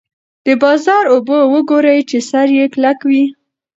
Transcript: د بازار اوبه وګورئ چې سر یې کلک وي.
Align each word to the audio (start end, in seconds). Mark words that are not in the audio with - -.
د 0.45 0.47
بازار 0.63 1.03
اوبه 1.13 1.37
وګورئ 1.53 1.99
چې 2.09 2.17
سر 2.29 2.47
یې 2.57 2.65
کلک 2.73 2.99
وي. 3.09 3.23